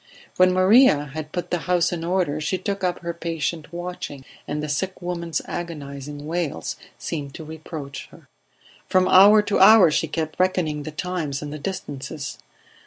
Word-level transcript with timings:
When 0.37 0.51
Maria 0.51 1.11
had 1.13 1.31
put 1.31 1.51
the 1.51 1.59
house 1.69 1.91
in 1.91 2.03
order 2.03 2.41
she 2.41 2.57
took 2.57 2.83
up 2.83 2.97
her 3.01 3.13
patient 3.13 3.71
watching, 3.71 4.25
and 4.47 4.63
the 4.63 4.67
sick 4.67 4.99
woman's 4.99 5.43
agonizing 5.45 6.25
wails 6.25 6.75
seemed 6.97 7.35
to 7.35 7.43
reproach 7.45 8.07
her. 8.07 8.27
From 8.89 9.07
hour 9.07 9.43
to 9.43 9.59
hour 9.59 9.91
she 9.91 10.07
kept 10.07 10.39
reckoning 10.39 10.81
the 10.81 10.91
times 10.91 11.43
and 11.43 11.53
the 11.53 11.59
distances. 11.59 12.39